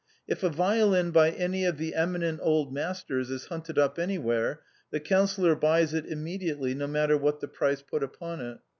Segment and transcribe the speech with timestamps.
[0.27, 4.99] If a violin by any of the eminent old masters is hunted up anywhere, the
[4.99, 8.57] Coun cillor buys it immediately, no matter what the price put upon it.